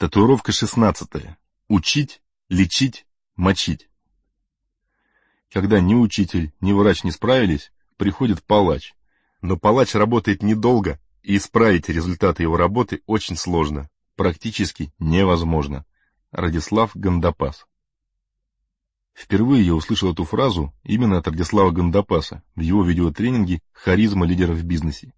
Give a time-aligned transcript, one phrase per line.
[0.00, 1.36] Татуировка шестнадцатая.
[1.68, 3.04] Учить, лечить,
[3.36, 3.90] мочить.
[5.52, 8.94] Когда ни учитель, ни врач не справились, приходит палач.
[9.42, 15.84] Но палач работает недолго, и исправить результаты его работы очень сложно, практически невозможно.
[16.30, 17.66] Радислав Гандапас
[19.12, 24.64] Впервые я услышал эту фразу именно от Радислава Гандапаса в его видеотренинге «Харизма лидеров в
[24.64, 25.12] бизнесе»,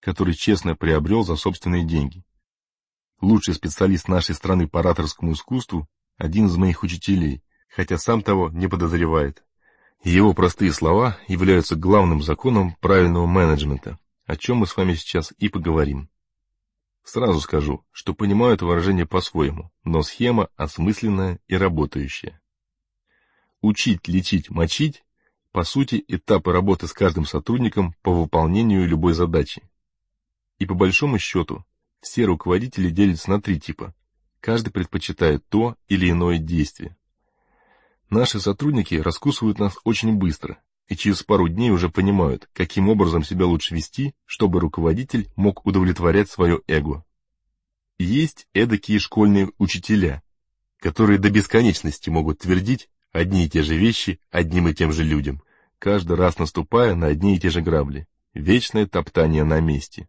[0.00, 2.25] который честно приобрел за собственные деньги.
[3.20, 8.68] Лучший специалист нашей страны по ораторскому искусству– один из моих учителей, хотя сам того не
[8.68, 9.44] подозревает.
[10.02, 15.48] Его простые слова являются главным законом правильного менеджмента, о чем мы с вами сейчас и
[15.48, 16.08] поговорим.
[17.04, 22.40] Сразу скажу, что понимаю это выражение по-своему, но схема осмысленная и работающая.
[23.60, 25.02] Учить, лечить, мочить–
[25.56, 29.62] по сути, этапы работы с каждым сотрудником по выполнению любой задачи.
[30.58, 31.64] И по большому счету,
[32.00, 33.94] все руководители делятся на три типа.
[34.40, 36.96] Каждый предпочитает то или иное действие.
[38.10, 43.46] Наши сотрудники раскусывают нас очень быстро и через пару дней уже понимают, каким образом себя
[43.46, 47.04] лучше вести, чтобы руководитель мог удовлетворять свое эго.
[47.98, 50.22] Есть эдакие школьные учителя,
[50.78, 55.42] которые до бесконечности могут твердить одни и те же вещи одним и тем же людям,
[55.78, 58.06] каждый раз наступая на одни и те же грабли.
[58.34, 60.08] Вечное топтание на месте.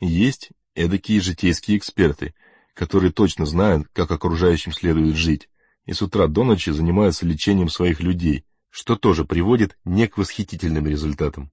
[0.00, 2.34] Есть эдакие житейские эксперты,
[2.74, 5.48] которые точно знают, как окружающим следует жить,
[5.84, 10.86] и с утра до ночи занимаются лечением своих людей, что тоже приводит не к восхитительным
[10.86, 11.50] результатам.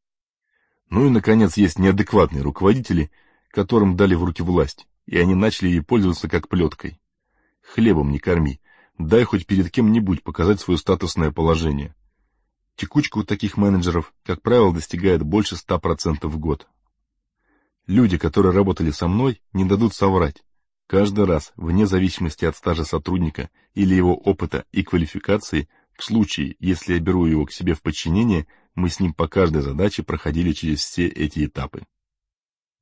[0.89, 3.11] Ну и, наконец, есть неадекватные руководители,
[3.51, 6.99] которым дали в руки власть, и они начали ей пользоваться как плеткой.
[7.61, 8.61] Хлебом не корми,
[8.97, 11.93] дай хоть перед кем-нибудь показать свое статусное положение.
[12.75, 16.67] Текучка у таких менеджеров, как правило, достигает больше 100% в год.
[17.89, 20.43] Люди, которые работали со мной, не дадут соврать.
[20.85, 26.93] Каждый раз, вне зависимости от стажа сотрудника или его опыта и квалификации, в случае, если
[26.93, 28.45] я беру его к себе в подчинение,
[28.75, 31.87] мы с ним по каждой задаче проходили через все эти этапы.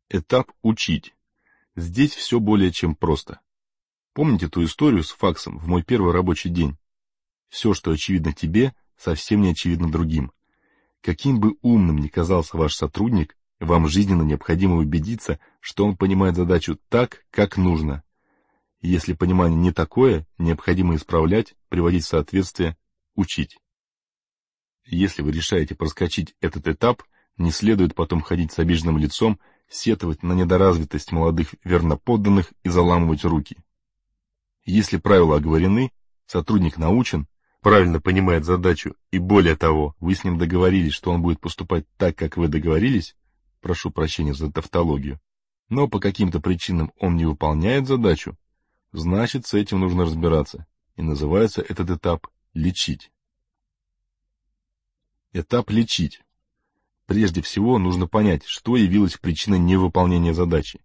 [0.10, 1.16] Этап «Учить».
[1.78, 3.40] Здесь все более чем просто.
[4.14, 6.78] Помните ту историю с факсом в мой первый рабочий день?
[7.48, 10.34] Все, что очевидно тебе, совсем не очевидно другим.
[11.00, 16.78] Каким бы умным ни казался ваш сотрудник, вам жизненно необходимо убедиться, что он понимает задачу
[16.90, 18.04] так, как нужно.
[18.82, 22.78] Если понимание не такое, необходимо исправлять, приводить в соответствие,
[23.16, 23.58] учить.
[24.86, 27.04] Если вы решаете проскочить этот этап,
[27.38, 33.58] не следует потом ходить с обиженным лицом, сетовать на недоразвитость молодых верноподданных и заламывать руки.
[34.64, 35.92] Если правила оговорены,
[36.26, 37.28] сотрудник научен,
[37.62, 42.16] правильно понимает задачу, и более того, вы с ним договорились, что он будет поступать так,
[42.16, 43.16] как вы договорились,
[43.60, 45.20] прошу прощения за тавтологию,
[45.70, 48.38] но по каким-то причинам он не выполняет задачу,
[48.92, 53.12] значит, с этим нужно разбираться, и называется этот этап «лечить».
[55.34, 56.22] Этап «лечить».
[57.06, 60.82] Прежде всего, нужно понять, что явилось причиной невыполнения задачи.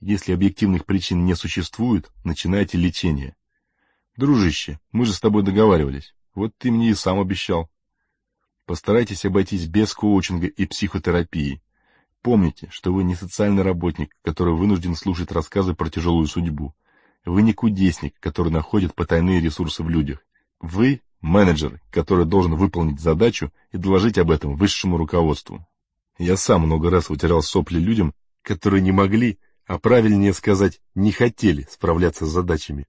[0.00, 3.36] Если объективных причин не существует, начинайте лечение.
[4.16, 7.70] Дружище, мы же с тобой договаривались, вот ты мне и сам обещал.
[8.66, 11.62] Постарайтесь обойтись без коучинга и психотерапии.
[12.24, 16.74] Помните, что вы не социальный работник, который вынужден слушать рассказы про тяжелую судьбу.
[17.26, 20.24] Вы не кудесник, который находит потайные ресурсы в людях.
[20.58, 25.66] Вы менеджер, который должен выполнить задачу и доложить об этом высшему руководству.
[26.16, 31.68] Я сам много раз вытирал сопли людям, которые не могли, а правильнее сказать, не хотели
[31.70, 32.86] справляться с задачами.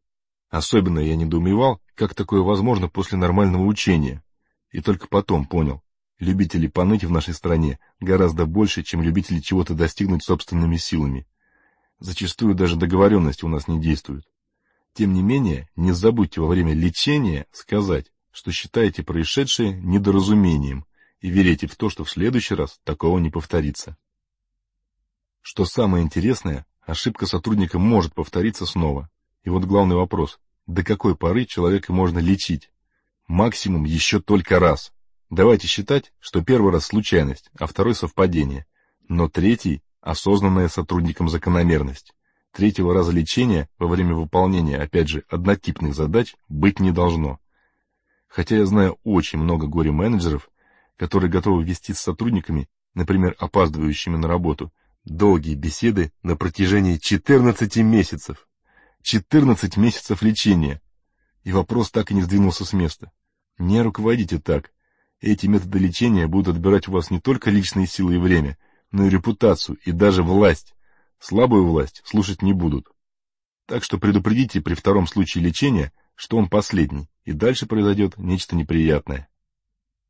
[0.49, 4.23] Особенно я недоумевал, как такое возможно после нормального учения.
[4.71, 5.81] И только потом понял,
[6.19, 11.27] Любителей поныть в нашей стране гораздо больше, чем любителей чего-то достигнуть собственными силами.
[11.99, 14.25] Зачастую даже договоренности у нас не действуют.
[14.93, 20.85] Тем не менее, не забудьте во время лечения сказать, что считаете происшедшее недоразумением
[21.19, 23.97] и верите в то, что в следующий раз такого не повторится.
[25.41, 29.09] Что самое интересное, ошибка сотрудника может повториться снова.
[29.43, 32.71] И вот главный вопрос, до какой поры человека можно лечить?
[33.27, 34.93] Максимум еще только раз.
[35.35, 38.65] Давайте считать, что первый раз случайность, а второй совпадение,
[39.09, 42.13] но третий– осознанная сотрудником закономерность.
[42.53, 47.41] Третьего раза лечения во время выполнения, опять же, однотипных задач быть не должно.
[48.29, 50.49] Хотя я знаю очень много горе-менеджеров,
[50.95, 54.71] которые готовы вести с сотрудниками, например, опаздывающими на работу,
[55.03, 58.47] долгие беседы на протяжении 14 месяцев.
[59.01, 60.81] 14 месяцев лечения.
[61.43, 63.11] И вопрос так и не сдвинулся с места.
[63.57, 64.71] Не руководите так.
[65.21, 68.57] Эти методы лечения будут отбирать у вас не только личные силы и время,
[68.91, 70.75] но и репутацию, и даже власть.
[71.19, 72.87] Слабую власть слушать не будут.
[73.65, 79.27] Так что предупредите при втором случае лечения, что он последний, и дальше произойдет нечто неприятное.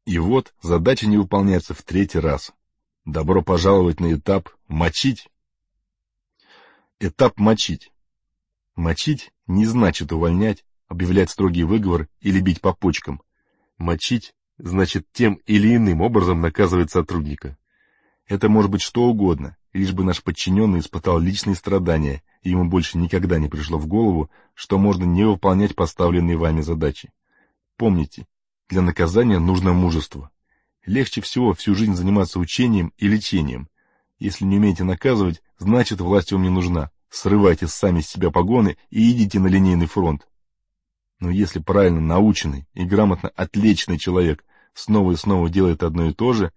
[0.05, 2.51] И вот задача не выполняется в третий раз.
[3.05, 5.29] Добро пожаловать на этап «мочить».
[6.99, 7.91] Этап «мочить».
[8.75, 13.21] Мочить не значит увольнять, объявлять строгий выговор или бить по почкам.
[13.77, 17.57] Мочить значит тем или иным образом наказывать сотрудника.
[18.27, 22.97] Это может быть что угодно, лишь бы наш подчиненный испытал личные страдания, и ему больше
[22.97, 27.11] никогда не пришло в голову, что можно не выполнять поставленные вами задачи.
[27.77, 28.25] Помните,
[28.69, 30.31] для наказания нужно мужество.
[30.85, 33.67] Легче всего всю жизнь заниматься учением и лечением.
[34.17, 36.89] Если не умеете наказывать, значит власть вам не нужна.
[37.09, 40.27] Срывайте сами с себя погоны и идите на линейный фронт.
[41.19, 46.33] Но если правильно наученный и грамотно отличный человек снова и снова делает одно и то
[46.33, 46.51] же,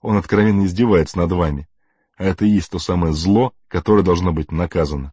[0.00, 1.68] он откровенно издевается над вами.
[2.16, 5.12] А это и есть то самое зло, которое должно быть наказано.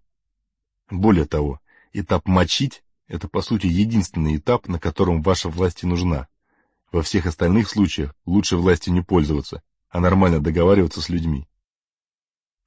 [0.90, 1.60] Более того,
[1.94, 6.28] этап «мочить»— это, по сути, единственный этап, на котором ваша власть и нужна.
[6.92, 11.48] Во всех остальных случаях лучше властью не пользоваться, а нормально договариваться с людьми.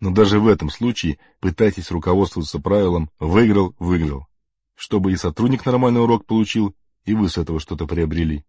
[0.00, 4.26] Но даже в этом случае пытайтесь руководствоваться правилом «выиграл– выиграл»,
[4.82, 6.75] чтобы и сотрудник нормальный урок получил,
[7.05, 8.44] и вы с этого что-то приобрели.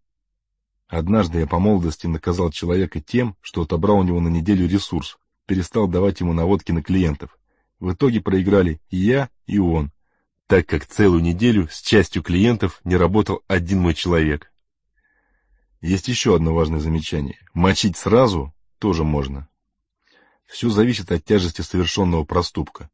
[0.88, 5.16] Однажды я по молодости наказал человека тем, что отобрал у него на неделю ресурс,
[5.46, 7.38] перестал давать ему наводки на клиентов.
[7.78, 9.92] В итоге проиграли и я, и он,
[10.48, 14.50] так как целую неделю с частью клиентов не работал один мой человек.
[15.80, 17.38] Есть еще одно важное замечание.
[17.52, 19.48] Мочить сразу тоже можно.
[20.48, 22.90] Все зависит от тяжести совершенного проступка.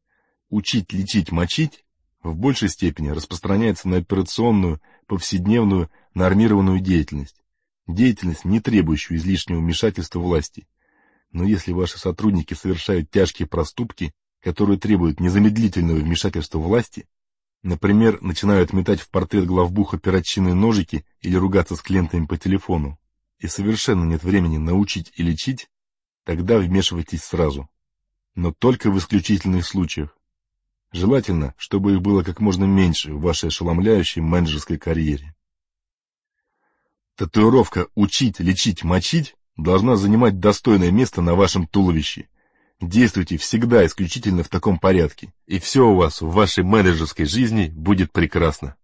[0.51, 1.87] Учить, лечить, мочить
[2.23, 7.43] в большей степени распространяется на операционную, повседневную, нормированную деятельность.
[7.87, 10.67] Деятельность, не требующую излишнего вмешательства власти.
[11.33, 17.07] Но если ваши сотрудники совершают тяжкие проступки, которые требуют незамедлительного вмешательства власти,
[17.63, 22.99] например, начинают метать в портрет главбуха перочинные ножики или ругаться с клиентами по телефону,
[23.39, 25.69] и совершенно нет времени научить и лечить,
[26.25, 27.69] тогда вмешивайтесь сразу.
[28.35, 30.17] Но только в исключительных случаях.
[30.93, 35.35] Желательно, чтобы их было как можно меньше в вашей ошеломляющей менеджерской карьере.
[37.17, 42.29] Татуировка «Учить, лечить, мочить» должна занимать достойное место на вашем туловище.
[42.81, 48.11] Действуйте всегда исключительно в таком порядке, и все у вас в вашей менеджерской жизни будет
[48.11, 48.75] прекрасно.